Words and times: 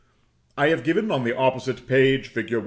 I 0.57 0.69
have 0.69 0.83
given, 0.83 1.11
on 1.11 1.25
the 1.25 1.37
opposite 1.37 1.85
page 1.87 2.29
(fig. 2.29 2.55